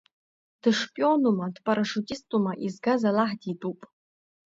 [0.61, 3.79] Дышпионума, дпарашиутистума изгаз аллаҳ дитәуп.